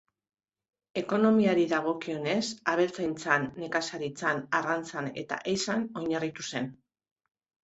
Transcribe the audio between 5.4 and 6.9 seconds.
ehizan oinarritu zen.